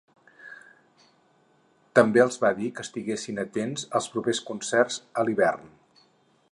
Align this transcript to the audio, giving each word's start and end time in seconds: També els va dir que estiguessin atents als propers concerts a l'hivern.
També 1.99 2.23
els 2.23 2.39
va 2.45 2.51
dir 2.61 2.71
que 2.79 2.85
estiguessin 2.87 3.43
atents 3.45 3.85
als 4.01 4.09
propers 4.15 4.43
concerts 4.51 5.01
a 5.23 5.27
l'hivern. 5.29 5.71